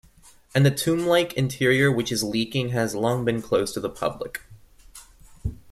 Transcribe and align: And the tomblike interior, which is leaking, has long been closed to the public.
And 0.55 0.65
the 0.65 0.71
tomblike 0.71 1.33
interior, 1.33 1.91
which 1.91 2.11
is 2.11 2.23
leaking, 2.23 2.69
has 2.69 2.95
long 2.95 3.23
been 3.23 3.39
closed 3.39 3.75
to 3.75 3.79
the 3.79 3.87
public. 3.91 4.41